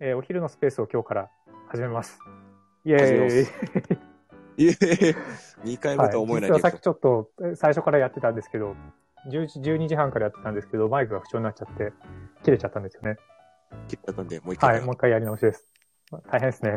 [0.00, 1.30] えーお昼のスペースを今日から
[1.68, 2.20] 始めます。
[2.84, 3.42] イェー
[4.56, 4.64] イ。
[4.64, 4.70] いえ、
[5.66, 6.82] 2回目とは思えないはい、実はさっき。
[6.82, 8.76] ちょっとえ最初からやってたんですけど、
[9.26, 11.92] 11時、12時半からやってたんですけど、マイクが不調になっちゃって、
[12.44, 13.16] 切れちゃったんですよね。
[13.88, 14.74] 切っちゃったんで、もう一回。
[14.76, 15.66] はい、もう一回やり直しです。
[16.30, 16.76] 大変ですね。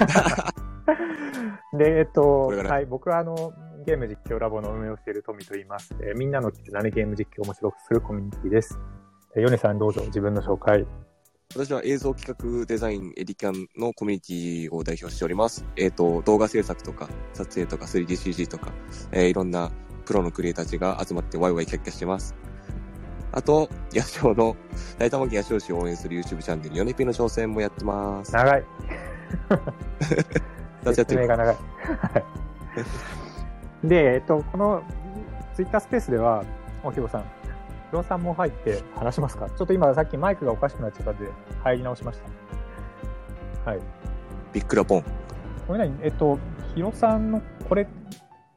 [1.76, 3.52] で、えっと、はい、僕はあの、
[3.84, 5.94] ゲーム実況ラボの運営をしているトミと言います。
[6.00, 8.80] えーみんなの絆でゲーム実況を面白くするコミュニティです。
[9.34, 10.86] えーヨネさんどうぞ自分の紹介。
[11.52, 15.66] 私は映像企画デザインエディキャンのコミュニティを代表しております。
[15.76, 18.72] えっ、と、動画制作とか、撮影とか 3DCG とか、
[19.10, 19.72] えーいろんな
[20.04, 22.36] プロのクリエイターたちが集まってワイワイキャッキャしてます。
[23.32, 24.56] あと、野鳥の、
[24.98, 28.32] 大玉木野鳥市を応援する YouTube チャンネル、ヨネピの挑戦もやってます。
[28.32, 28.64] 長い。
[30.94, 31.56] 説明が長い。
[31.56, 32.24] はい
[33.88, 34.82] で、えっと、この
[35.56, 36.44] ツイッタースペースでは、
[36.84, 37.24] おひろさん、
[37.90, 39.50] ひろさんも入って話しますか？
[39.50, 41.28] ちょっと今さっきマイクがおかしくなっちゃったんで、
[41.62, 42.20] 入り直しまし
[43.64, 43.70] た。
[43.70, 43.80] はい。
[44.52, 45.04] ビックラポン。
[45.66, 46.38] これ何えっと、
[46.74, 47.86] ひろさんの、これ、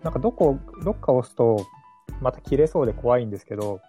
[0.01, 1.65] なんかどこ、どっか押すと、
[2.21, 3.79] また切れそうで怖いんですけど、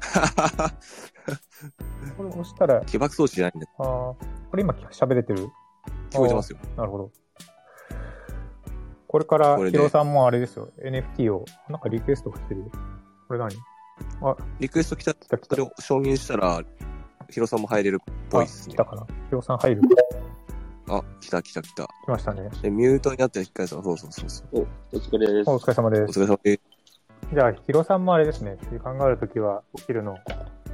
[2.16, 3.66] これ押したら、あ起爆装置じゃないんだ。
[3.78, 4.16] ーこ
[4.54, 5.48] れ今喋れてる？
[6.10, 6.58] 聞こえてますよ。
[6.76, 7.10] なるほど。
[9.06, 10.68] これからヒロさんもあれですよ。
[10.82, 12.66] NFT を、なんかリクエストが来てるよ。
[13.26, 13.50] これ何？
[14.60, 15.54] リクエスト来た、来た来た。
[15.54, 16.62] それを承認したら、
[17.30, 18.96] ヒロさんも入れるっぽいですねあ来た。
[18.96, 19.06] かな？
[19.06, 19.82] ヒロさん入る？
[20.90, 21.84] あ、来た来た来た。
[21.84, 22.48] 来ましたね。
[22.62, 24.66] で、ミュートになって一回さ、そうそうそうそう。
[24.92, 25.50] お疲れです。
[25.50, 26.18] お疲れ様です。
[26.18, 26.62] お疲れ様です。
[27.34, 28.56] じゃあ、ヒロさんもあれですね。
[28.70, 30.16] 時間があるときは、お昼の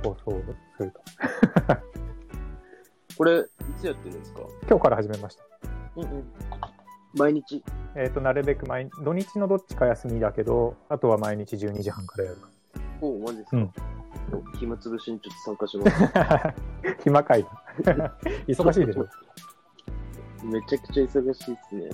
[0.05, 0.42] 放送を
[0.78, 1.00] すると。
[3.19, 3.45] これ、い
[3.80, 4.41] つやってるんですか？
[4.69, 5.45] 今日から始めました。
[5.97, 6.25] うんうん。
[7.17, 7.64] 毎日。
[7.97, 12.39] えっ、と、なるべく毎、土日のどっちか休みだけど、あとは毎日12時半からやる。
[13.00, 13.72] おマジですか、うん
[14.33, 17.03] お暇つぶしにちょっと参加します。
[17.05, 17.47] 暇かい
[17.84, 18.17] な。
[18.47, 19.06] 忙しいでしょ。
[20.44, 21.91] めちゃくちゃ忙しいっすね。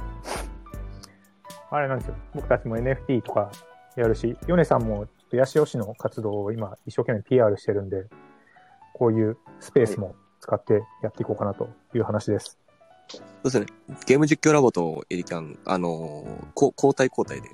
[1.70, 2.14] あれなんですよ。
[2.34, 3.50] 僕たちも NFT とか
[3.96, 8.06] やるし、ヨネさんもちょっとヤシオシの活動を今一生懸命 PR してるんで、
[8.94, 12.58] こういうスペースも使ってやっていこうかなという話です。
[13.08, 13.66] そうですね。
[14.06, 17.48] ゲーム実況ラボとエリキャン、あのーこ交代交代で。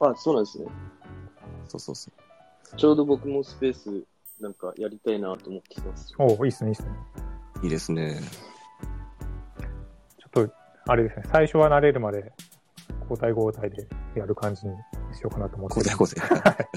[0.00, 0.66] あ、そうなんですね。
[1.70, 2.10] そうそうそ
[2.74, 2.76] う。
[2.76, 4.04] ちょうど僕もスペース
[4.40, 6.12] なんかやりたいなと思ってきます。
[6.18, 6.88] おおいいっすね、いいっすね。
[7.62, 8.20] いいですね。
[10.18, 10.52] ちょっと、
[10.86, 12.32] あれですね、最初は慣れるまで
[13.08, 14.74] 交代交代でやる感じに
[15.12, 16.68] しようかなと思って交代交代。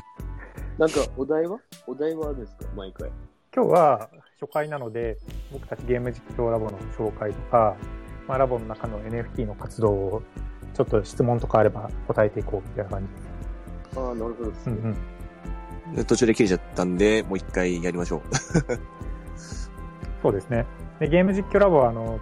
[0.78, 1.60] なんかお題は？
[1.88, 2.66] お題はあるんですか？
[2.76, 3.10] 毎回。
[3.56, 4.10] 今日は
[4.42, 5.18] 初回なので、
[5.52, 7.78] 僕たちゲーム実況ラボの紹介とか、
[8.28, 10.24] まあ、ラボの中の NFT の活動を、
[10.74, 13.33] ちょっと質問とかあれば答えていこうみたいな感じです。
[13.96, 14.76] ああ、なるほどですね。
[14.82, 14.98] うん
[15.90, 15.96] うん。
[15.96, 18.22] で途中で切れちゃったんで、もう一回やりましょう。
[20.22, 20.66] そうですね。
[21.00, 22.20] でゲーム実況ラボは、あの、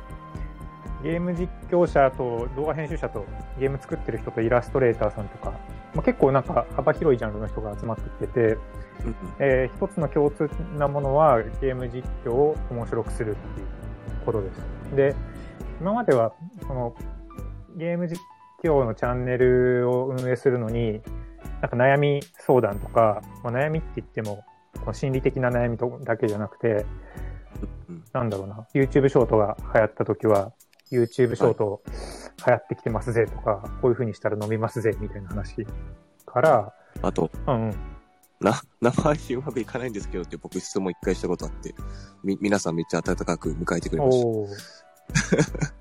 [1.04, 3.26] ゲーム実況者と動画編集者と
[3.60, 5.52] ゲーム作ってる人とイラストレーターさんとか、
[5.96, 13.68] まあ、結構なんか幅広いジャンルの人が集まってきてて、うんえー一つの共通なものはゲーム実況を面白くするっていう
[14.26, 14.96] ことです。
[14.96, 15.16] で、
[15.80, 16.34] 今までは
[16.68, 16.96] その
[17.76, 18.20] ゲーム実
[18.64, 21.02] 況のチャンネルを運営するのに、
[21.62, 24.44] なんか悩み相談とか、まあ、悩みって言っても
[24.94, 26.86] 心理的な悩みとだけじゃなくて、
[27.88, 30.54] うんなんだろうな、YouTube ショートが流行った時は、
[30.92, 31.82] YouTube ショート
[32.46, 35.66] 流行ってきてますぜとか、こういう風にしたら伸びますぜみたいな話
[36.26, 37.76] から、あと、うんうん、
[38.40, 41.74] な、 生配信うまくいかないんですけどって僕質問一回したことあって、
[42.24, 44.22] み、皆さんめっちゃ温かく迎えてくれまし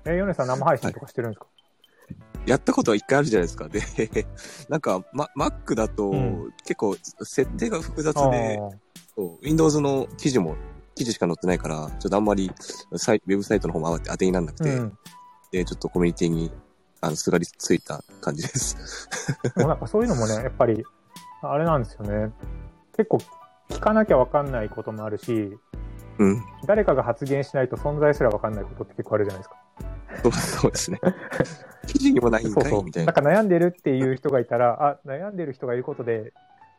[0.03, 0.11] た。
[0.11, 1.47] え、ヨネさん生配信とかしてるんですか、
[2.45, 3.67] やったことは一回あるじゃないですか。
[3.69, 3.81] で、
[4.69, 8.59] なんか、ま、Mac だとうん結構設定が複雑あで、
[9.17, 10.55] う Windows の記事も、
[10.95, 12.51] 記事しか載ってないから、ちょっとあんまり
[12.95, 14.97] サイウェブサイトの方も当てにならなくて、うん。
[15.51, 16.51] で、ちょっとコミュニティに、
[17.01, 19.09] あの、すがりついた感じです。
[19.55, 20.83] でもなんかそういうのもね、やっぱり、
[21.43, 22.31] あれなんですよね。
[22.95, 23.17] 結構
[23.69, 25.57] 聞かなきゃわかんないこともあるし、
[26.17, 26.43] うん。
[26.65, 29.55] 誰かが発言しないと存在すらわかんないことって結構あるじゃないですか。
[30.31, 30.99] そうですね。
[31.91, 32.83] 記事にもないんかいそうそう。
[32.83, 33.11] みたいな。
[33.11, 36.33] なんか悩んでるっていう人がいたら、あ、悩んでる人がいることで、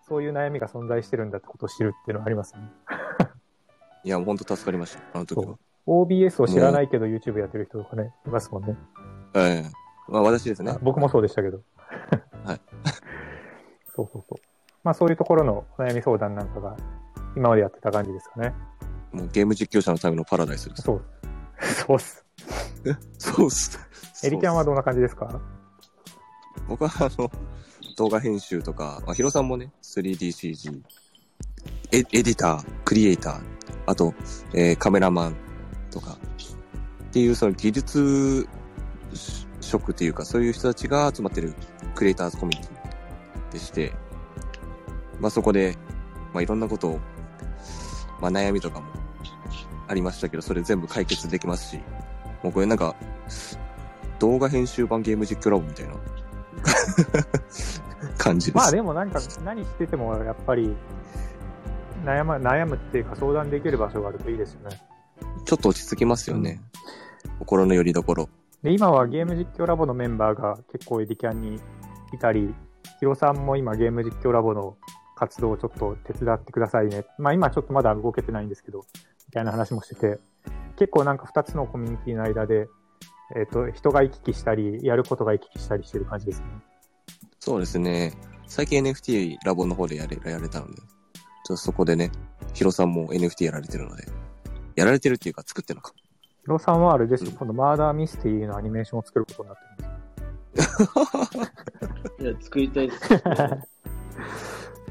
[0.09, 2.61] そういう悩みが存在してるんだってことを知るっていうのはありますね。
[4.05, 5.03] いや、ほんと助かりました。
[5.13, 5.57] あの時は。
[5.87, 8.77] OBS を知らないけど YouTube やってる人とかね、いますもんね。
[9.35, 10.79] ええまあ私ですねあ。
[10.83, 11.63] 僕もそうでしたけど。
[12.45, 12.61] はい。
[13.95, 14.41] そうそうそう。
[14.85, 16.77] まあそういうところのお悩み相談なんかが
[17.37, 18.55] 今までやってた感じですかね。
[19.13, 20.83] もうゲーム実況者のためのパラダイスです。
[20.83, 21.03] そう。
[21.61, 22.22] そうっす。
[23.19, 23.79] そうっす。
[24.25, 25.41] エリキャンはどんな感じですか？
[26.69, 27.31] 僕はあの、
[27.97, 30.81] 動画編集とか、まあ、ヒロさんもね、3DCG、
[31.93, 33.43] エエディター、クリエイター、
[33.87, 34.15] あと、
[34.55, 35.37] えーカメラマン、
[35.91, 36.17] とか、
[37.05, 38.49] っていうその技術
[39.61, 41.55] 職というか、そういう人たちが集まってる
[41.95, 43.93] クリエイターズコミュニティでして、
[45.21, 45.77] まあそこで、
[46.33, 47.01] まあいろんなことを、
[48.21, 48.87] まあ悩みとかも
[49.89, 51.81] ありましたけど、それ全部解決できますし、
[52.43, 52.95] もうこれなんか、
[54.19, 55.95] 動画編集版ゲーム実況ラボみたいな
[58.19, 58.57] 感じです。
[58.57, 60.75] まあでもなんか何しててもやっぱり
[62.05, 64.81] 悩む、悩むっていうか相談できる場所があるといいですよね。
[65.45, 66.61] ちょっと落ち着きますよね。
[67.39, 68.29] 心の拠り所。
[68.63, 71.61] で、今はゲーム実況ラボのメンバーが結構エディキャンに
[72.13, 72.55] いたり、
[73.01, 74.77] ヒロさんも今ゲーム実況ラボの
[75.17, 77.05] 活動をちょっと手伝ってくださいね。
[77.19, 78.85] まあ今ちょっとまだ動けてないんですけど、
[79.27, 80.21] みたいな話もしてて、
[80.77, 82.69] 結構なんか2つのコミュニティの間で、
[83.37, 86.47] えっ、と、人が行き来したり、やることが行き来したりしてる感じですね。
[87.41, 88.13] そうですね。
[88.47, 90.87] 最近 NFT ラボの方でやれやれたので、ちょっ
[91.47, 92.13] とそこでね、
[92.53, 94.07] ヒロさんも NFT やられてるので、
[94.77, 95.93] やられてるっていうか作ってるのか。
[96.43, 99.97] ヒロさんはあれですよ、うん今度マーダーミステリーのアニメーションを作ることになってるん
[100.55, 102.31] ですよ。
[102.31, 103.21] いや、作りたいです、ね。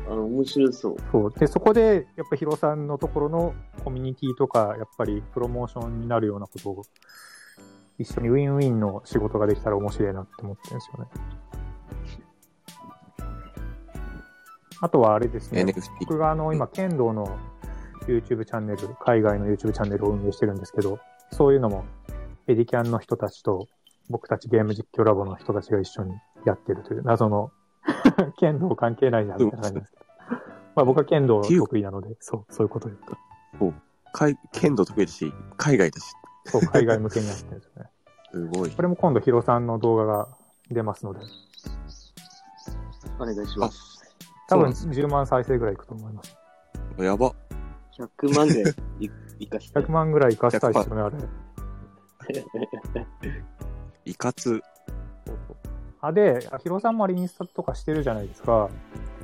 [0.08, 0.96] あの、面白そう。
[1.12, 1.32] そう。
[1.32, 3.54] で、そこで、やっぱヒロさんのところの
[3.84, 6.84] コミュニティとか、やっぱりプロモーションになるようなことを、
[7.98, 11.10] 一緒にウィンウィンの仕事ができたら面白いなって思ってるんですよね。
[14.82, 15.62] あとはあれですね。
[15.62, 15.90] NFT。
[16.00, 17.38] 僕があの、今、剣道の
[18.08, 21.00] YouTube チャンネル、海外の YouTube チャンネルを運営してるんですけど、
[21.32, 21.86] そういうのも、
[22.48, 23.68] エディキャンの人たちと、
[24.10, 26.14] 僕たちゲーム実況ラボの人たちが一緒に
[26.46, 27.52] やってるという謎の、
[28.38, 30.06] 剣道関係ないじゃん、みたいな感じですけど。
[30.76, 33.18] まあ僕は剣道得意なので、そう、そういうこと言った。
[34.14, 36.14] 海剣道得意だし、海外だし。
[36.46, 37.90] そう、海外向けにやってるんですよね。
[38.32, 38.82] すごいこ。
[38.82, 40.28] れも今度ヒロさんの動画が
[40.70, 41.20] 出ますので、
[43.20, 44.02] お願いします。
[44.48, 46.36] 多分そう10万再生ぐらいいくと思います。
[47.00, 47.34] やば。
[47.98, 48.64] 100万で
[49.00, 49.10] い
[49.40, 49.80] いかして。
[49.80, 51.18] 100万ぐらい活かしたいですよね、あれ。
[54.06, 54.62] いかつ。
[56.02, 58.70] あ、で、ヒロさんもあれインスタとかしてるじゃないですか。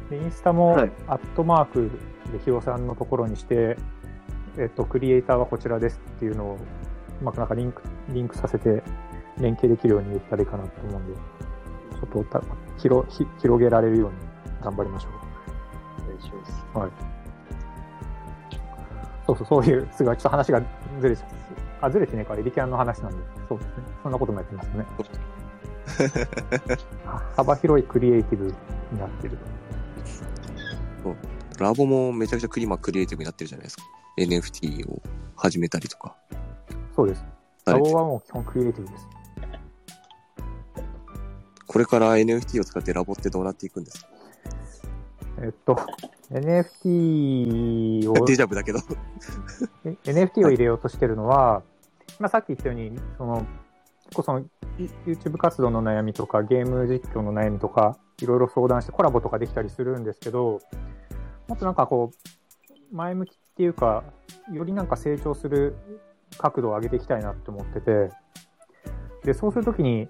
[0.10, 1.92] でインスタも、はいアットマーク
[2.32, 3.78] でヒロさんのところにして、
[4.58, 6.58] えっと、クリエイターはこちらですっていうのを、
[7.22, 8.84] うまくなんかリンク、リンクさせて、
[9.40, 12.42] 連携できるようにできたらいいかなと思うんで、ちょっとた
[12.78, 14.16] 広ひ広げられるように
[14.64, 15.12] 頑張りましょう。
[16.04, 16.66] お願いします。
[16.74, 16.92] はい。
[19.26, 20.62] そうそう、そういう、すごい、ちょっと話が
[21.02, 21.30] ずれちゃう。
[21.82, 23.18] あ、ずれてねえか、エリキャンの話なんで、
[23.50, 23.74] そうですね。
[24.04, 24.86] そんなこともやってますね。
[27.06, 28.46] は 幅広いクリエイティブ
[28.92, 29.38] になってる。
[31.60, 33.84] ラボもめちゃくちゃクリマクリエイティブになってるじゃないですか。
[34.18, 35.02] NFT を
[35.36, 36.16] 始めたりとか。
[36.96, 37.26] そうです。
[37.66, 39.08] ラボはもう基本クリエイティブです。
[41.66, 44.08] これから NFT を使ってラボってどうなっていくんですか？
[45.40, 45.76] えっと、
[46.32, 48.80] NFT を、 デジャブだけど。
[49.86, 51.62] え NFT を入れようとしてるのは、
[52.20, 53.48] まあ、さっき言ったように、その、結
[54.16, 54.46] 構その、
[55.06, 60.60] YouTube 活動の悩みとか、ゲーム実況の悩みとか、いろいろ相談してコラボとかできたりするんですけど、
[61.48, 64.04] もっとなんかこう、前向きっていうか、
[64.52, 65.76] よりなんか成長する
[66.38, 68.10] 角度を上げていきたいなって思ってて、
[69.24, 70.08] で、そうするときに、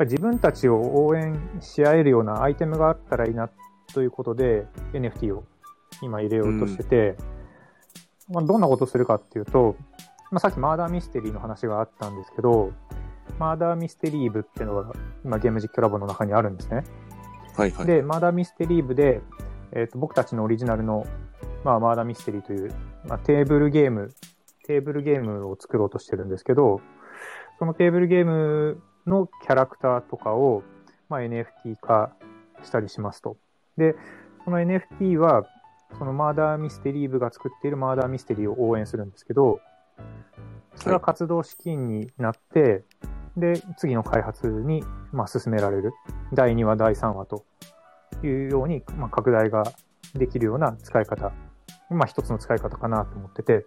[0.00, 3.50] 自分たちを応援し合えるようなアイテムがあったらいいな
[3.92, 5.44] ということで、NFT を
[6.02, 7.16] 今入れようとしてて、
[8.28, 9.76] まあ、どんなことするかっていうと、
[10.30, 12.72] まあ、さっきマーダーミステリーの話があったんですけど、
[13.38, 14.92] マーダーミステリー部っていうのが
[15.24, 16.84] 今ゲーム実況ラボの中にあるんですね。
[17.56, 17.86] はいはい。
[17.86, 19.20] で、マーダーミステリー部で、
[19.72, 21.06] えっ、と、僕たちのオリジナルの、
[21.64, 22.74] まあ、マーダーミステリーという、
[23.06, 24.12] まあ、テーブルゲーム、
[24.64, 26.80] テーブルゲームを作ろうとしてるんですけど、
[27.58, 30.62] そのテーブルゲームのキャラクターとかを、
[31.08, 32.12] まあ、NFT 化
[32.62, 33.36] したりしますと。
[33.76, 33.94] で、
[34.44, 35.44] その NFT は、
[35.98, 39.60] そのマーダーミステリー部が作っているマーダーミステリーを応援するんですけど、
[40.76, 42.84] それは活動資金になって、
[43.36, 45.92] で、次の開発に、まあ、進められる。
[46.32, 47.44] 第2話、第3話と
[48.22, 49.64] いうように、まあ、拡大が
[50.14, 51.32] できるような使い方。
[51.90, 53.66] まあ、一つの使い方かなと思ってて。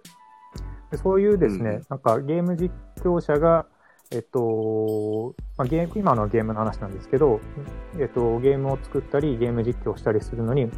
[0.92, 3.66] でそういうですね、うんなんかゲーム実況者が、
[4.12, 7.40] えっと、まあ、ゲーム、今のはゲームの話なんですけど、
[8.00, 10.70] えっと、ゲームを作ったり、ゲーム実況したりするのに、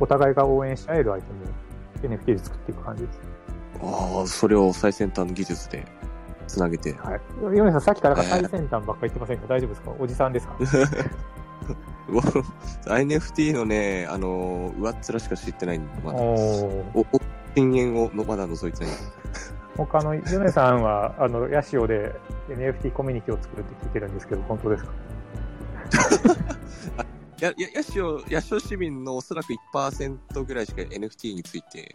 [0.00, 1.44] お互いが応援し合えるアイテム
[2.14, 3.31] を NFT で作っていく感じです。
[3.82, 5.84] ああ、それを最先端の技術で
[6.46, 6.92] つなげて。
[6.94, 7.20] はい。
[7.56, 9.46] ヨネさん、さっきからなんか最先端ばっかり言ってませんか？
[9.48, 9.92] 大丈夫ですか？
[9.98, 10.56] おじさんですか？
[12.86, 16.18] NFT のね、あのー、上っ面しか知ってないんで、まだ。
[16.18, 17.06] おーお、お、
[17.54, 18.94] 深淵をのまだ覗いてない。
[19.76, 22.14] 他の、ヨネさんは、あの、ヤシオで
[22.50, 24.92] NFT コミュニティを作るって聞いてるんですけど、本当ですか？
[27.40, 31.92] や、や、ヤシオ、ヤシオ市民のおそらく1%ぐらいしか NFT について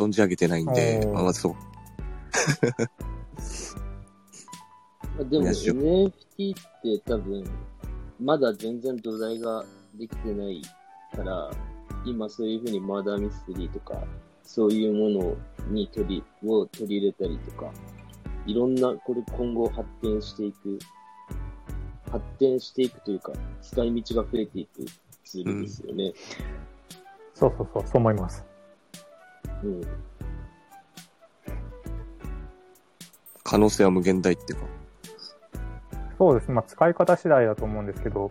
[0.00, 1.52] 存じ上げてないんであ、まずそう。
[1.52, 1.58] ま
[5.20, 6.12] あでも NFT っ
[6.82, 7.44] て多分、
[8.18, 9.64] まだ全然土台が
[9.94, 10.62] できてない
[11.14, 11.50] から、
[12.04, 14.02] 今そういうふうにマーダーミステリーとか、
[14.42, 15.36] そういうもの
[15.68, 17.70] に取り、を取り入れたりとか、
[18.46, 20.78] いろんな、これ今後発展していく、
[22.10, 24.84] 発展していくというか、使い道が増えていく
[25.24, 26.12] ツールですよね。
[27.34, 28.49] そうそうそう、そう思います。
[29.64, 29.80] うん。
[33.42, 34.66] 可能性は無限大っていうか。
[36.18, 38.30] そうですね、まあ、使い方次第だと思うんですけど、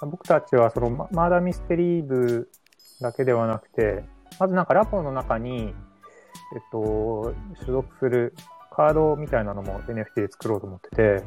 [0.00, 2.48] 僕たちはそのママーダーミステリー部
[3.00, 4.04] だけではなくて、
[4.38, 5.74] まずなんかラボの中に、
[6.54, 7.34] えっと、
[7.66, 8.34] 所属する
[8.70, 11.24] カードみたいなのも NFT で作ろうと思ってて、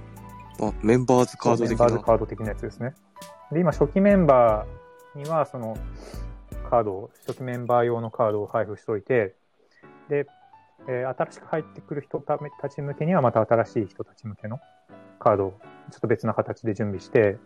[0.59, 2.05] あ、メンバーズカードメンバーズ的な。
[2.05, 2.93] カード的なやつですね。
[3.51, 5.77] で、今、初期メンバーには、その、
[6.69, 9.35] カードを、初期メンバー用のカードを配布しておいて、
[10.09, 10.27] で、
[10.87, 12.37] えー新しく入ってくる人た
[12.69, 14.59] ち向けには、また新しい人たち向けの
[15.19, 15.59] カードを、
[15.91, 17.37] ちょっと別な形で準備して、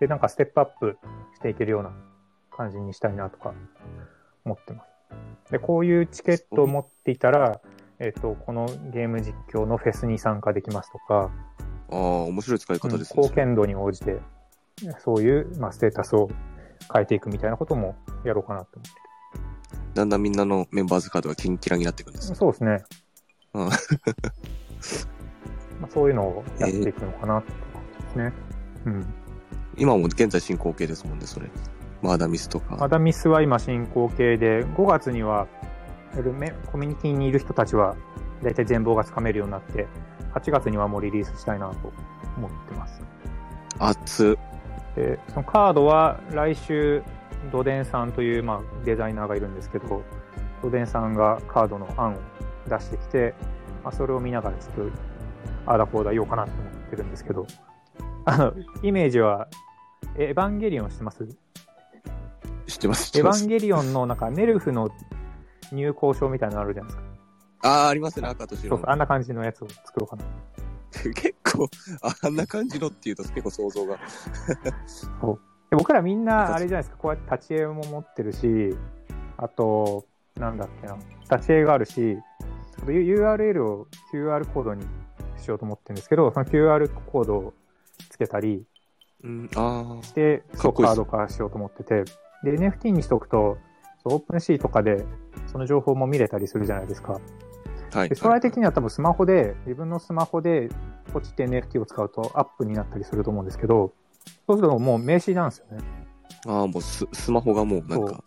[0.00, 0.98] で、なんかステップアップ
[1.34, 1.92] していけるような
[2.50, 3.54] 感じにしたいなとか
[4.44, 5.52] 思ってます。
[5.52, 7.60] で、こういうチケットを持っていたら、
[7.98, 11.30] えっ、と、このゲーム実況のフェスに参加できますとか、
[11.90, 13.22] ああ、面白い使い方ですね。
[13.22, 14.18] 貢献度に応じて、
[14.98, 16.28] そういう、まあ、ステータスを
[16.92, 18.90] 変えていくみたいなこともやろうかなと思って
[19.94, 22.36] だんだんみんなのメンバーズカードがキンキラになっていくんですね。
[22.36, 22.82] そうですね。
[23.54, 23.68] うん
[25.80, 27.60] まあ、そういうのをやっていくのかなって感
[27.92, 28.32] じですね。
[28.86, 29.14] うん。
[29.76, 31.50] 今も現在進行形ですもんね、それ。
[32.02, 32.82] マーダミスとか。
[32.82, 35.46] アダミスは今進行形で、5月には、
[36.70, 37.96] コミュニティにいる人たちは、
[38.42, 39.88] だいたい全貌がつかめるようになって、
[40.34, 41.92] 8月にはもうリリースしたいなと
[42.36, 43.02] 思ってます。
[43.78, 44.38] 熱。
[44.96, 47.02] で、そのカードは来週、
[47.52, 50.02] ドデンさんという、まあ、デザイナーがいるんですけど、
[50.62, 52.16] ドデンさんがカードの案を
[52.68, 53.34] 出してきて、
[53.82, 54.90] まあ、それを見ながらちょっと、
[55.66, 57.46] ああだこうだ言おうかなと思ってるんですけど、
[58.24, 59.48] あの、イメージは、
[60.16, 61.26] エヴァンゲリオン知ってます？
[62.66, 63.48] 知ってます、知ってますエヴァン。
[63.48, 64.90] ゲリオンのなんかネルフの
[65.72, 67.68] 入校証みたいなのあるじゃないですか。
[67.68, 70.24] ああ、ありますね、赤と白そうそう、あんな感じのやつを作ろうかな。
[71.12, 71.68] 結構、
[72.22, 73.96] あんな感じのっていうと結構想像が。
[75.70, 78.76] で僕らみんな、あれじゃないですか、こうやって立ち絵も持ってるし、
[79.36, 80.06] あと、
[80.36, 80.96] なんだっけな、
[81.30, 82.18] 立ち絵があるし、
[82.86, 84.84] URL を QR コードに
[85.36, 87.54] しようと思ってるんですけど、その QR コードを
[88.10, 88.66] つけたり
[89.22, 90.62] して、うっこいいです。
[90.62, 92.04] カード化しようと思ってて、
[92.44, 93.58] で、NFT にしとくと、
[94.04, 95.04] オープンシーとかで
[95.46, 97.20] その情報も見れたりするじゃないですか。
[97.94, 98.08] あ、はい。
[98.08, 100.68] で将来的には多分スマホで、自分のスマホで
[101.12, 103.92] ポチって NFT を使うとアップになったりすると思うんですけど、
[104.46, 105.84] そうするともう名刺なんですよね。
[106.46, 108.24] ああ、もうススマホがもうなんそか、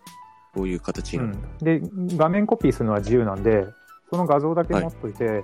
[0.55, 1.29] そういう形なる。
[1.29, 1.81] ん、で、
[2.15, 3.67] 画面コピーするのは自由なんで、
[4.09, 5.43] その画像だけ持っといて、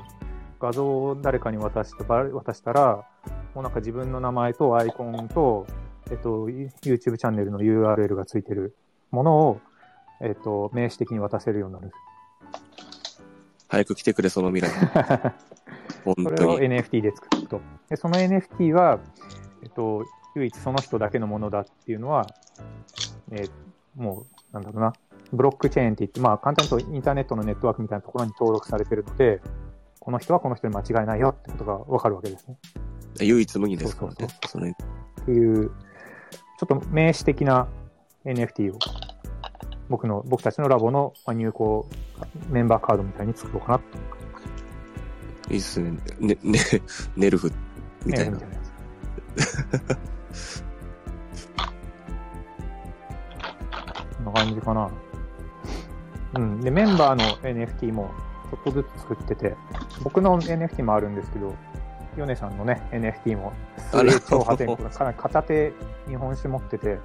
[0.60, 3.04] 画像を誰かに渡し渡したら、
[3.54, 5.68] もうなんか自分の名前とアイコンと、
[6.10, 8.76] えっと、YouTube チャンネルの URL がついてる
[9.12, 9.62] ものを、
[10.22, 11.92] えっと、名詞的に渡せるようになる。
[13.74, 15.34] 早く来てくれ、その未来。
[16.06, 16.68] 本それを当に。
[16.68, 17.62] NFT で作ると。
[17.90, 19.00] で、その NFT は、
[19.64, 22.28] えっと、唯一その人だけのものだっていうのは、
[23.32, 23.52] えー
[23.96, 24.94] もう、なんだろうな、
[25.32, 29.42] ブロックチェーンって言って、まあ、簡単に言うとインターネットのネットワークみたいなところに登録されてるので、
[30.00, 32.58] この人はこの人に間違いないよってことがわかるわけですね。
[33.22, 34.08] 唯一無二ですか？
[34.08, 34.36] らそうね。
[34.48, 35.72] それっていう、ちょ
[36.66, 37.68] っと名詞的な
[38.26, 38.80] NFT を、
[39.90, 41.88] 僕の、僕たちのラボのまあ入校
[42.50, 43.86] メンバーカードみたいに作ろうかなと。
[45.54, 45.98] いいっすね。
[46.20, 46.60] ね、ね、
[47.16, 47.52] ネルフ
[48.06, 48.40] みたいなみ。
[48.40, 48.62] たいなや
[50.32, 50.64] つ。
[54.18, 54.90] こんな感じかな。
[56.36, 56.62] うん。
[56.62, 58.10] で、メンバーの NFT も
[58.50, 59.56] ちょっとずつ作ってて、
[60.04, 61.54] 僕の NFT もあるんですけど、
[62.18, 65.74] ヨネさんのね、NFT も、すげえ超破天荒な、かなり片手
[66.08, 67.00] 日本酒持ってて、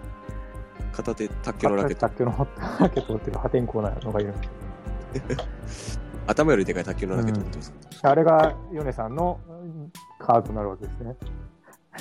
[0.92, 2.08] 片手卓球のラケット。
[2.08, 2.48] 卓球の
[2.80, 4.48] ラケット持ってる破天荒なのがいるんで
[5.68, 7.72] す頭よりでかい卓球のラケット持ってます。
[8.02, 11.16] あれがヨネさんのうんカードになるわけですね。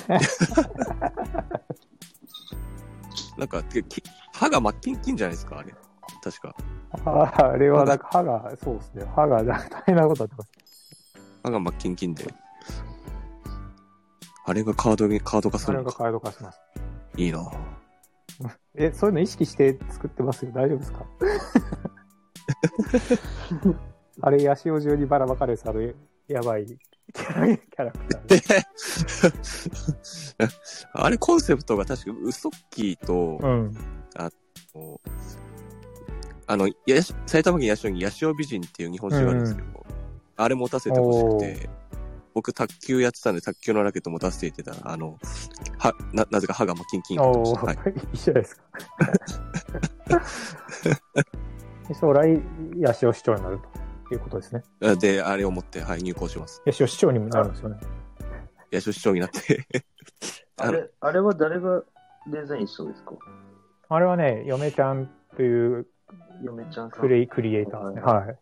[3.38, 3.62] なんか、
[4.32, 5.72] 歯が真っキンキンじゃないですか、あれ。
[6.22, 6.54] 確か。
[7.04, 9.04] ああれは、なんか歯が、そうですね。
[9.14, 10.52] 歯が大変なことになってます。
[11.44, 12.26] 歯が真っキンキンで。
[14.44, 15.92] あれがカードに、カード化するのか。
[15.92, 16.60] それがカード化します。
[17.16, 17.48] いいな
[18.78, 20.52] え、そういうの意識して作ってますよ。
[20.52, 21.06] 大丈夫ですか？
[24.22, 25.96] あれ、ヤシオ中にばらまかれさる
[26.28, 28.42] やばいキャラキャラクターで。
[30.92, 33.76] あれコンセプトが確かウソッキーと、うん。
[34.72, 35.08] こう
[36.46, 39.68] あの、やし埼玉県八潮に八潮美人っていう日本酒があるんですけど、
[40.36, 41.68] あれ持たせてほしくて、
[42.34, 45.18] 僕卓球やってたんで卓球のラケット持たせていってたら、あの、
[45.78, 47.60] は、な、なぜか歯がまキンキンになってました。
[47.60, 47.94] おーはい。
[48.12, 48.62] 一緒ですか。
[51.88, 52.42] で 将来、
[52.84, 53.58] 八潮市長になる
[54.08, 54.62] ということですね。
[54.96, 56.62] で、あれを持って、はい、入校します。
[56.66, 57.78] 八潮市長にもなるんですよね。
[58.70, 59.66] 八代市長になって、
[60.58, 61.82] あれ、あれは誰が
[62.26, 63.14] デザインしたんですか？
[63.88, 65.86] あれはね、嫁ちゃんという
[66.42, 67.00] 嫁ちゃんさん。
[67.00, 68.12] クレイクリエイターですね。
[68.12, 68.38] はい。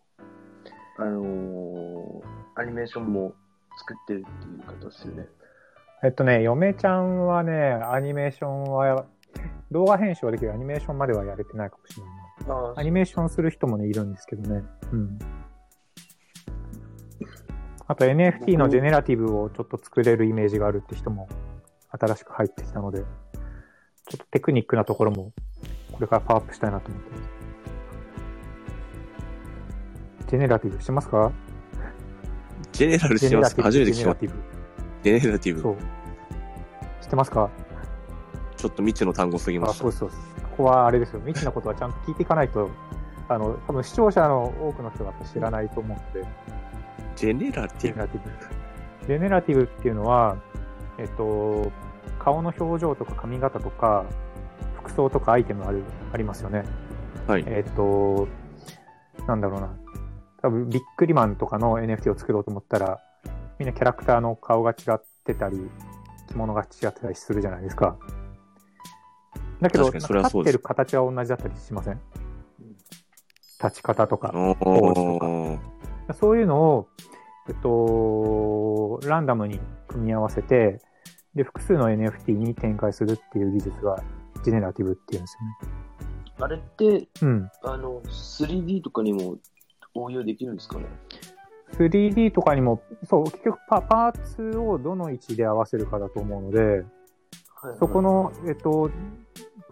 [0.99, 3.35] あのー、アニメーションも
[3.77, 5.27] 作ってるっていう方ですよね。
[6.03, 9.07] えっとね、嫁ちゃんはね、アニメーションは、
[9.71, 12.15] 動画編集はできるアニメーションまではやれてないかもしれない
[12.49, 12.73] な。
[12.77, 14.63] あアニメーションする人もね、いるんですけどね。
[14.93, 15.19] うん。
[17.89, 21.29] あと NFT のジェネラティブをちょっと作れるイメージがあるって人も
[21.91, 23.07] 新しく入ってきたので、ちょ
[24.15, 25.33] っとテクニックなところも
[25.93, 27.23] これからパワーアップしたいなと思ってます。
[30.29, 31.31] ジェネラティブしてますか？
[32.77, 33.63] ジェネラルしてますネラティブ。
[33.63, 34.27] か初めて聞きました。
[35.03, 35.61] ジェネラティブ。
[35.63, 35.77] そう。
[37.01, 37.51] 知ってますか？
[38.57, 39.93] ちょっと未知の単語すぎまあ、したそう。
[39.93, 40.09] そう。
[40.09, 40.17] こ
[40.59, 41.21] こはあれですよ。
[41.21, 42.71] 未知なことはちゃんと聞いていかないと、
[43.29, 46.29] あの、多分視聴者の多くの人が知らないと思うので、
[47.17, 47.95] ジェネラティブ。
[47.95, 48.31] ジェネラティブ。
[49.07, 50.37] ジェネラティブっていうのは、
[50.99, 51.71] えっと、
[52.19, 54.05] 顔の表情とか髪型とか、
[54.79, 56.65] 服装とかアイテムあるありますよね。
[57.27, 57.45] はい。
[57.47, 58.29] えっと、
[59.27, 59.75] なんだろうな。
[60.43, 63.01] 多分、ビックリマンとかの NFT を作ろうと思ったら、
[63.59, 65.71] みんなキャラクターの顔が違ってたり、
[66.29, 67.97] 着物が違ってたりするじゃないですか。
[69.61, 72.01] だけど、立ってる形は同じだったりしません？
[73.63, 74.31] 立ち方とか。
[74.35, 75.59] おー。
[76.15, 76.89] そういうのを、
[77.49, 80.81] えっと、ランダムに組み合わせて、
[81.35, 84.03] で、複数の NFT に展開するっていう技術が、
[84.45, 85.39] ジェネラティブっていうんです
[86.39, 87.09] あれって、よね。
[87.23, 87.51] うん。
[87.63, 89.37] あの、3D とかにも
[89.97, 90.87] 応用できるんですかね
[91.79, 94.13] ？3D とかにも、そう、結局パパー
[94.53, 98.91] ツをどの位置で合わせるかだと思うので、はいそこの、えっと、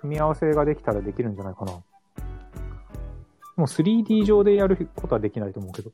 [0.00, 1.72] 組み合わせができたらできるんじゃないかな。
[1.72, 1.84] も
[3.58, 5.92] う 3D 上でやることはできないと思うけど、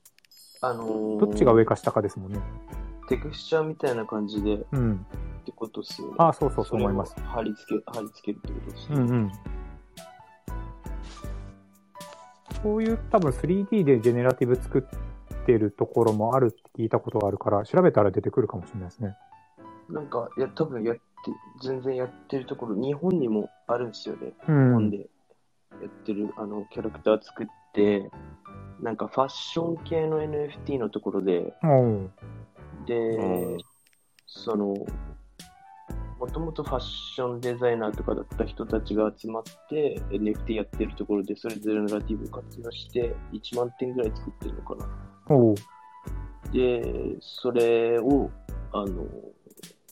[0.63, 2.41] あのーどっちが上か下かですもんね。
[3.09, 5.05] テクスチャーみたいな感じでっうん。
[5.45, 6.15] てことですよね。
[6.19, 8.97] あそうそうそう思います貼り付け、貼り付けるってことですね。
[8.97, 9.33] うんうん。
[12.63, 19.17] そういう多分 3D でジェネラティブ作ってるところもあるって聞いたことがあるから、調べたら出てくるかもしれないですね。
[19.89, 21.01] なんか、いや、多分やって、
[21.63, 24.33] 全然やってるところ、日本にもあるんですよね。
[24.43, 24.91] う日本ん。
[24.91, 25.05] でや
[25.87, 28.11] ってる、あの、キャラクター作って、
[28.81, 32.11] なんかファッション系の NFT のところで、おう
[32.87, 33.59] でうん、
[34.27, 34.75] その、
[36.21, 44.87] もともとファッションデザイナーとかだった人たちが集まって、NFT やってるところで、それぞれのラティブを活用して、1万点ぐらい作ってるのかな。
[46.53, 48.31] で、それを、
[48.73, 49.07] あの、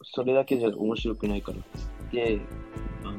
[0.04, 2.38] それだけじゃ面白くないからっつって、
[3.04, 3.18] あの、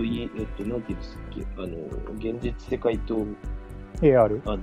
[0.00, 3.16] V、えっと、なんていうんですっけ、あの、現実世界と、
[4.00, 4.40] AR?
[4.44, 4.62] あの、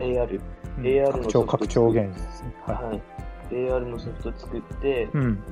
[0.00, 0.40] AR、
[0.78, 2.54] うん AR の拡張、拡張現実ですね。
[2.66, 3.02] ははい。
[3.50, 5.44] AR のソフト作ってい。、うん。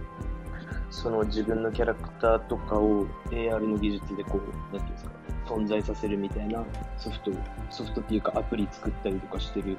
[0.92, 5.10] その自分のキャラクターとかを AR の技術でこう、なんていうんですか、
[5.46, 6.62] 存在させるみたいな
[6.98, 7.30] ソフト、
[7.70, 9.78] ソフトっていうかアプリ作ったりとかしてる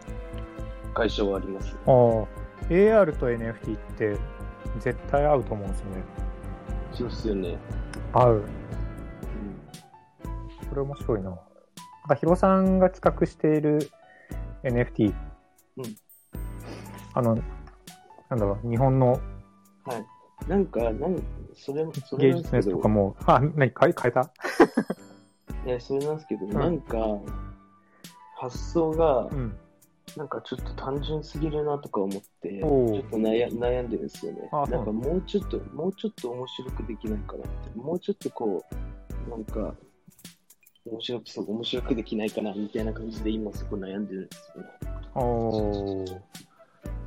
[0.96, 1.76] 会社はあります。
[1.86, 1.94] ああ、
[2.68, 4.18] AR と NFT って
[4.80, 6.04] 絶対合うと思うんですよね。
[6.94, 7.58] そうっすよね。
[8.12, 8.34] 合う。
[8.34, 8.44] うん
[10.70, 11.30] これ面白いな。
[11.30, 11.40] なん
[12.10, 13.88] かヒロさんが企画している
[14.64, 15.14] NFT。
[15.78, 15.96] うん
[17.16, 17.36] あの、
[18.30, 19.12] なんだろう、日本の
[19.86, 20.13] はい。
[20.48, 21.22] なんか、なん
[21.56, 24.32] それ、それ芸術のとかも、あ、何、変え変えた？
[25.66, 27.20] いや、それなんですけど、んなんか、
[28.36, 29.56] 発想がう、ん。
[30.18, 34.50] なんかちょっと単純すぎるなとか思って、ちょっと悩悩んでるんですよね。
[34.52, 37.80] あなんかもうちょっと、もうちょっと面白くできないかなって。
[37.80, 38.64] もうちょっとこ
[39.28, 39.74] う、なんか、
[40.86, 44.70] 面白くそう、面白くできないかなみたいな感じで今そこ悩んでるんですよね。
[45.16, 46.06] おー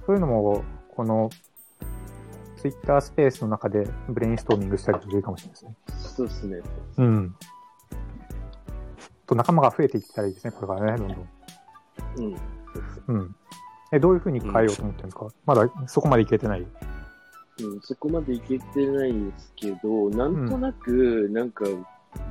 [0.06, 1.30] そういうのも、この、
[2.66, 5.76] ツイッタースペースの中でブレインストーミングしたりとかいいかもしれないですね。
[6.16, 6.60] そうですね。
[6.96, 7.36] うん。
[9.24, 11.28] と仲間が増えていったらいいですね、これからね、どんどん。
[12.16, 13.18] うん。
[13.18, 13.36] うん。
[13.92, 16.60] え、どういうふうに変えようと思ってるんですか、まだそこまでいけてない。
[16.60, 21.64] うん、そこまでいけてないんですけど、なんとなく、なんか、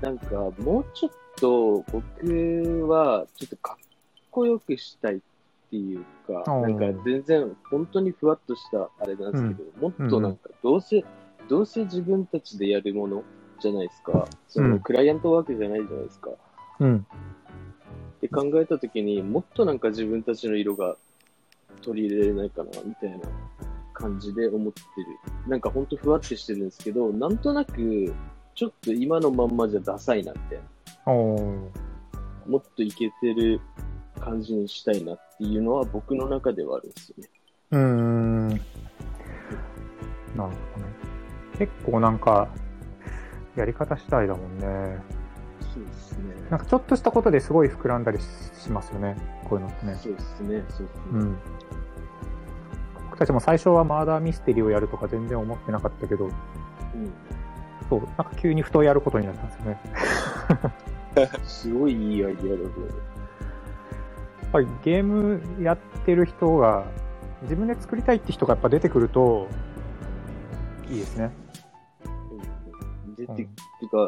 [0.02, 3.86] なんか、もうちょっと僕は、ちょっとかっ
[4.32, 5.20] こよくしたいっ
[5.76, 11.04] ていうか、なんか全然、本当にふわっとしたあれなんですけど、もっとなんか、どうせ、
[11.50, 13.24] どうせ自分たちでやるもの
[13.60, 14.28] じゃないですか。
[14.48, 16.32] その、うんクライアントワークじゃないじゃないですか。
[16.80, 17.06] うん。
[18.18, 20.96] って考えたときにもっとなんか自分たちの色が
[21.82, 23.20] 取り入れれないかな、みたいな
[23.94, 25.50] 感じで思ってる。
[25.50, 28.14] なんかほんとふわってしてるんですけど、なんとなく、
[28.56, 30.60] ちょっと今のまんまじゃダサいな、みたい
[31.06, 31.14] な。
[32.48, 33.60] もっといけてる
[34.20, 37.30] 感じにしたいなっていうのは僕の中ではあるんですよね。
[37.72, 38.50] うーん。
[38.50, 38.60] なる
[40.36, 40.56] ほどね。
[41.58, 42.50] 結構なんか、
[43.56, 45.00] やり方次第だもんね。
[45.74, 46.36] そうですね。
[46.50, 48.24] なんかちょっとしたことですごい膨らんだりし
[48.64, 49.16] しますよね。
[49.44, 49.96] こういうのってね。
[50.02, 50.64] そうですね。
[50.70, 51.00] そうですね。
[51.12, 51.38] うん。
[53.06, 56.34] 僕たちも最初はマーダーミステリーをやるとか全然思ってなかったけど、うん。
[57.90, 59.80] そう、なんか急にふとやることになったんですよね。
[61.46, 63.15] すごいいいアイディアだと思う。
[64.60, 66.86] やっぱりゲームやってる人が、
[67.44, 69.48] 自分で作りたいって人がやっぱ出てくると、
[70.90, 71.32] いいですね。
[73.08, 73.54] うん出て、うんて
[73.92, 74.08] か、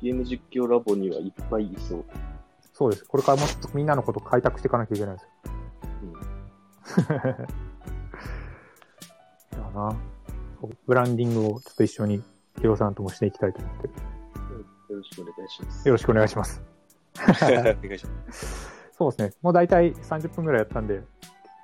[0.00, 2.04] ゲーム実況ラボにはいっぱいいそう。
[2.72, 3.04] そうです。
[3.04, 5.30] これからもっとみんなのことを開拓していかなきゃいけないですよ。
[6.02, 6.12] うん
[9.50, 9.96] だな。
[10.60, 12.22] そうブランディングをちょっと一緒に
[12.58, 13.94] ヒロさんともしていきたいと思ってる。
[14.90, 15.88] よろしくお願いします。
[15.88, 16.62] よろしくお願いします。
[17.18, 18.81] お願いします。
[19.02, 19.34] そうですね。
[19.42, 21.02] もう大体30分ぐらいやったんで、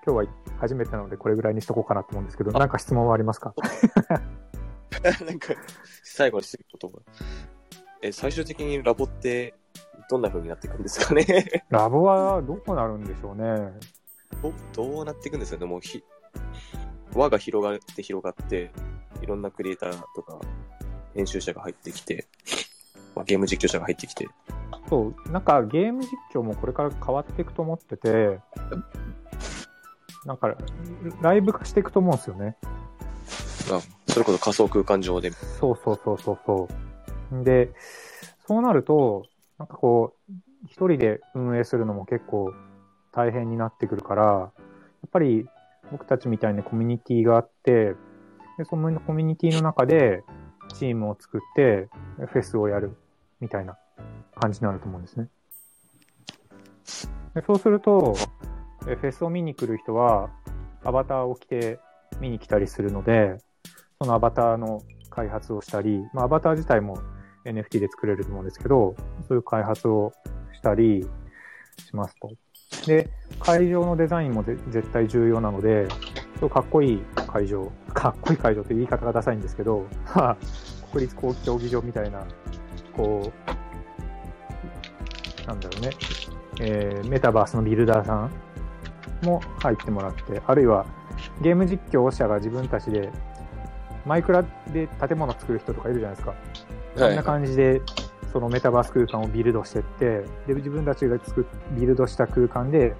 [0.06, 3.54] 今日は初めてなのでこれぐらいにしとこうかなと思うんですけど、なんか質問はありますか？
[5.24, 5.54] なんか、
[6.02, 7.00] 最後にすることが。
[8.02, 9.54] え、最終的にラボって、
[10.10, 11.24] どんな風になっていくんですかね？
[11.70, 13.72] ラボはどうなるんでしょうね。
[14.42, 15.66] どどうなっていくんですかね？
[15.66, 16.02] もうひ、
[17.14, 18.72] 輪が広がって広がって、
[19.22, 20.40] いろんなクリエイターとか、
[21.14, 22.26] 編集者が入ってきて、
[23.18, 24.28] まあ、ゲーム実況者が入ってきて、
[24.88, 28.38] そう、なんかゲーム実況もこれから変わっていくと思ってて、
[30.24, 30.54] なんか
[31.20, 32.56] ライブ化していくと思うんですよね。
[33.72, 36.68] あそれこそ仮想空間上で、そうそうそうそうそ
[37.32, 37.44] う。
[37.44, 37.72] で、
[38.46, 39.26] そうなると、
[39.58, 40.32] なんかこう、
[40.66, 42.54] 一人で運営するのも結構
[43.10, 44.46] 大変になってくるから、や
[45.08, 45.48] っぱり
[45.90, 47.96] 僕たちみたいなコミュニティがあって、
[48.58, 50.22] でそのコミュニティの中で
[50.74, 52.96] チームを作ってフェスをやる
[53.40, 53.76] みたいな
[54.40, 55.28] 感じになると思うんですね。
[57.34, 58.14] でそうすると、
[58.80, 60.30] フェスを見に来る人は
[60.84, 61.78] アバターを着て
[62.20, 63.38] 見に来たりするので、
[64.00, 66.98] そのアバターの開発をしたり、まあ、アバター自体も
[67.44, 68.94] NFT で作れると思うんですけど、
[69.26, 70.12] そういう開発を
[70.52, 71.08] したり
[71.78, 72.30] しますと。
[72.86, 75.88] で、会場のデザインも絶対重要なので、
[76.50, 79.86] かっこいい会場、かっこいい会場って言い方がダサいんですけど、
[80.92, 82.24] 国立競競技場みたいな、
[82.98, 83.32] こ
[85.44, 85.90] う、なんだろうね、
[86.60, 88.30] えーメタバースのビルダーさん
[89.24, 90.84] も入ってもらって、あるいは
[91.40, 93.10] ゲーム実況者が自分たちで
[94.04, 96.34] マイクラで建物作る人とかいるじゃないですか。
[96.96, 97.80] こんな感じで、
[98.32, 101.44] そのメタバース空間をビルドしてって、で、自分たちが作っ
[101.78, 102.94] ビルドした空間で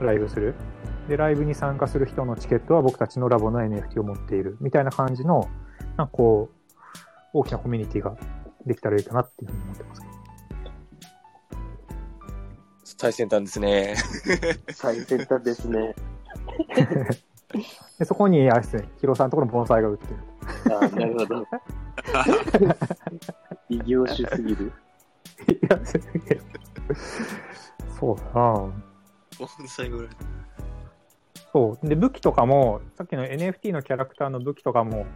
[0.00, 0.54] ライブする。
[1.08, 4.56] で、ライブに参加する人のチケットは僕たちのラボの NFT を持っている。
[4.60, 5.48] みたいな感じの、
[5.96, 6.70] なんかこう、
[7.32, 8.16] 大きなコミュニティが
[8.66, 10.02] できたらいいかなっていうふうに思ってます。
[12.84, 13.94] 最先端ですね。
[14.72, 15.94] 最先端ですね。
[17.98, 20.76] でそこに、あれですね、ヒロさんのところの盆栽が売ってる。
[20.76, 21.46] あなるほど。
[23.68, 24.72] 異業種すぎる。
[25.48, 25.80] いや、
[27.98, 28.32] そうだな
[29.38, 30.08] 盆栽ぐらい。
[31.52, 31.88] そう。
[31.88, 35.06] で、武器とかも、さっきの NFT のキャラクターの武器とかも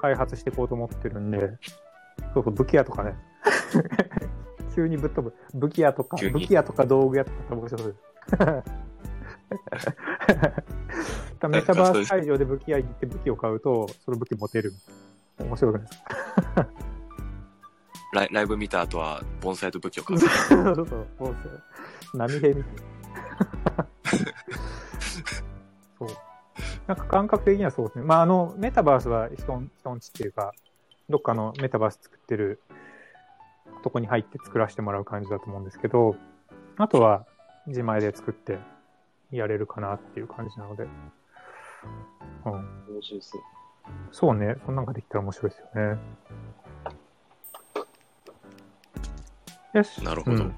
[0.00, 1.56] 開発していこうと思ってるんで、
[2.34, 3.14] そうそう、武器屋とかね。
[4.74, 5.34] 急にぶっ飛ぶ。
[5.58, 8.02] 武器屋とか、武器屋とか道具屋とか面白そうです。
[11.48, 14.72] メタバース会場で武器屋行って武器を買うと、その武器持てる。
[15.38, 16.02] 面白くないです
[16.54, 16.68] か？
[18.14, 20.20] ライライブ見た後は、盆栽と武器を買う。
[20.20, 20.86] そうそうそう。
[20.86, 21.36] そうそう
[22.18, 23.86] 波平みたいな。
[25.98, 26.08] そう。
[26.86, 28.04] なんか感覚的にはそうですね。
[28.04, 30.52] まあ、あの、メタバースは人ん人んちっていうか、
[31.12, 32.62] どっかのメタバース作ってる
[33.84, 36.16] とこに入って作らせてもらう感じだと思うんですけど、
[36.78, 37.26] あとは
[37.66, 38.58] 自前で作って
[39.30, 40.84] やれるかなっていう感じなので。
[40.84, 42.52] うん。
[42.52, 43.42] 面白いですね。
[44.10, 44.56] そうね。
[44.64, 45.98] そんなんができたら面白いですよね。
[49.74, 50.02] よし。
[50.02, 50.44] なるほど。
[50.44, 50.54] うん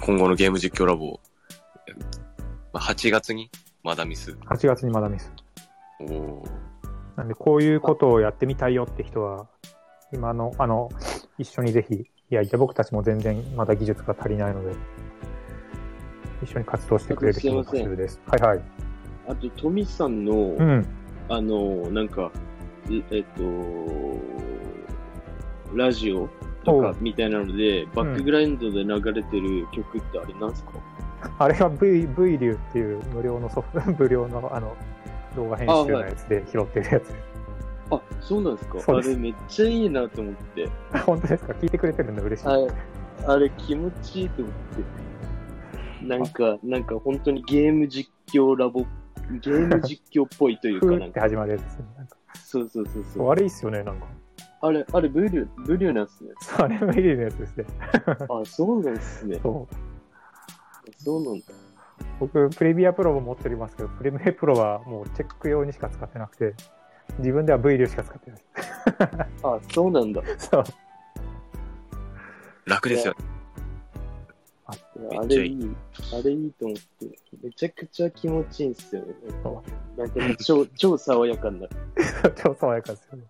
[0.00, 1.18] 今後のゲーム実況ラボ、
[2.72, 3.50] まあ、8月に
[3.82, 4.30] まだミス。
[4.30, 5.32] 8月にまだミス。
[5.98, 6.77] おおー
[7.18, 9.48] なんで、こういうことをやってみたいよって人は、
[10.12, 10.88] 今の、あの、
[11.36, 14.72] 一緒にぜひ焼いて、僕たちも全然まだ技術が足りないので、
[16.44, 18.20] 一緒に活動してくれる人も募集です。
[18.24, 18.62] はいはい。
[19.26, 20.86] あと、トミさんの、うん。
[21.28, 22.30] あの、なんか、
[22.88, 23.42] ええっと、
[25.74, 26.28] ラジオ、
[26.64, 30.72] とかみたいなので、バックグラウンドで流れてる曲ってあれなんすか、
[31.38, 34.76] あれは V、V 流っていう無料のソフト、 無料のあの
[35.38, 37.16] 動画編集のやつで拾ってるやつです。
[37.90, 38.74] あ、そうなんですか？
[38.74, 40.68] ですあれめっちゃいいなと思って。
[41.06, 41.52] 本当ですか？
[41.54, 42.48] 聞いてくれてるんだ、嬉しい。
[43.26, 44.54] あれ、気持ちいいと思っ
[46.00, 46.06] て。
[46.06, 48.84] なんか、なんか本当にゲーム実況ラボ、
[49.40, 51.84] ゲーム実況っぽいというか、なんか、始まるやつですね。
[52.44, 53.30] そうそうそうそう。
[53.30, 54.06] あれいいっすよね、なんか。
[54.60, 56.30] あれ、あれ、ブリュー、ブリューなんすね。
[56.58, 57.64] あれ V 流のやつですね。
[58.28, 59.38] あ、そうなんすね。
[59.42, 59.74] そう。
[61.02, 61.44] そうなんだ。
[62.20, 66.54] 僕、プレビアプロも持っておりますけど、プレミアプロはもうチェック用にしか使ってなくて、
[67.18, 68.40] 自分では V 流しか使ってない。
[69.42, 70.22] あ、そうなんだ。
[70.36, 70.64] そう。
[72.66, 73.14] 楽ですよ。
[75.00, 75.76] いやめっちゃいいあれいい。
[76.12, 77.18] あれいいと思って。
[77.42, 79.14] めちゃくちゃ気持ちいいんすよね。
[79.42, 79.62] そ
[79.96, 81.72] なんかね、超、超爽やかになる。
[82.36, 83.24] 超爽やかですよね。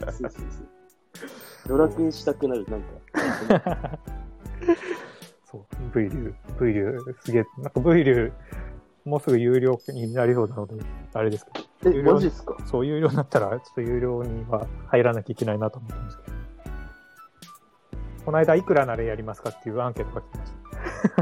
[0.00, 0.38] そうそうそう。
[1.66, 3.98] ドラクエしたくなる、なんか。
[5.54, 5.66] そ
[5.98, 8.32] う、V 流、V 流、すげえ、なんか V 流、
[9.04, 10.76] もうすぐ有料になりそうなので、
[11.12, 11.46] あれです
[11.82, 12.56] けど、え、マジっすか？
[12.66, 16.36] そう、有料になったら、ちょっと有料には入らなきゃいけないなと思ってますけど。
[18.24, 20.52] この間、いくらならやりますかっていうアンケートが来まし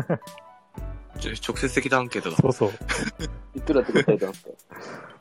[0.07, 0.21] た。
[1.19, 2.37] ちょ直接的なアンケートだ。
[2.37, 2.71] そうそう。
[3.57, 4.51] いくらって答えたんですか？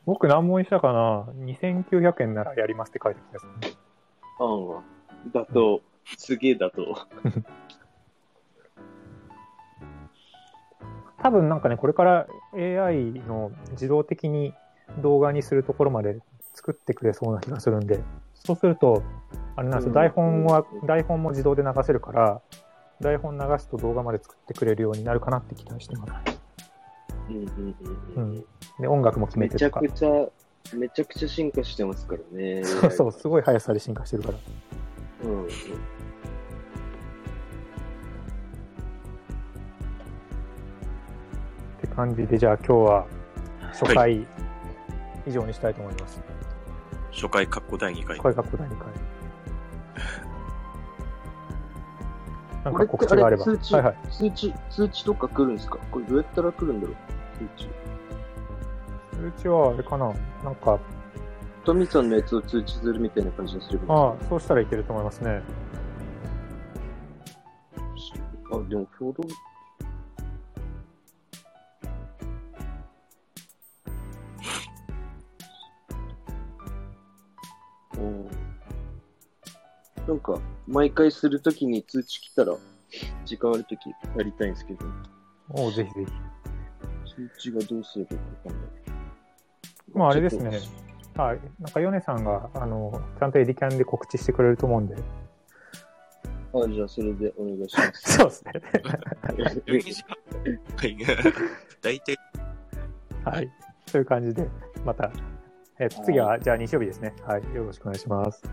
[0.06, 3.74] 僕何問したかな ?2900 円ならやりますって書いてきたやつね。
[4.40, 4.82] あんは。
[5.34, 5.82] だと、
[6.18, 6.98] すげえだと。
[11.22, 14.54] 多分なんかね、これから AI の自動的に
[15.02, 16.20] 動画にするところまで
[16.54, 18.00] 作ってくれそうな気がするんで、
[18.34, 19.04] そうすると、
[19.56, 22.42] あれなんですよ、うん台本は、台本も自動で流せるから、
[23.00, 26.40] 台本流すと動画まで作ってくれるようになるかなって期待してます。
[27.30, 27.76] うんうんうんう
[28.16, 28.46] うんん。
[28.80, 29.80] で、音楽も決めめちゃてとか。
[29.80, 30.10] くちゃ、
[30.76, 32.64] めちゃくちゃ進化してますからね。
[32.64, 34.38] そうそう、すごい速さで進化してるから。
[35.24, 35.50] うんうん。
[41.96, 43.06] 感じで、じゃあ今日は
[43.74, 44.26] 初回
[45.26, 46.22] 以上にしたいと思います。
[47.12, 48.18] 初回、括弧第2回。
[48.18, 48.88] これが第2回。
[52.64, 53.44] なんかこれってあれ、告知があれば。
[53.44, 53.96] 通知、はいはい。
[54.12, 55.78] 通知、通知とか来るんですか？
[55.92, 56.96] これどうやったら来るんだろう
[57.58, 57.70] 通知。
[59.18, 60.12] 通知はあれかな
[60.44, 60.80] なんか、
[61.64, 65.42] トミさんのやつを通知するみたいな感じにすればああ、そうしたらいけると思いますね。
[67.76, 68.14] です
[68.50, 69.14] かあ、でも、フォ
[80.12, 82.54] なんか、毎回するときに通知来たら、
[83.24, 84.86] 時間あるときやりたいんですけど、
[85.52, 87.16] おうぜひぜひ。
[87.16, 88.72] 通知がどうすればいいかわかんない。
[89.94, 90.60] まああれですね
[91.16, 91.40] はい。
[91.62, 94.96] なんか、ヨネさんが、あの、ちゃんとエディキャンで告知してくれると思うんで。
[94.96, 95.02] と
[96.66, 98.02] あ、じゃあそれでお願いします。
[98.20, 98.52] そうですね。
[99.66, 100.18] 12時間。
[100.76, 100.98] はい。
[101.82, 102.18] 大体、
[103.24, 103.50] はい。
[103.88, 104.46] そういう感じで、
[104.84, 105.10] また、
[105.80, 107.14] えっと、次は、じゃあ日曜日ですね。
[107.26, 107.56] はい。
[107.56, 108.44] よろしくお願いします。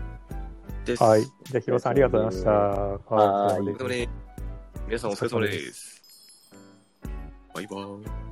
[0.89, 1.03] です。
[1.03, 1.21] はい。
[1.23, 2.51] じゃあ、ヒロさんありがとうございました。
[2.51, 4.09] はいお疲
[4.87, 6.01] 皆さんお疲れ様です。
[7.53, 8.28] バイバーイ。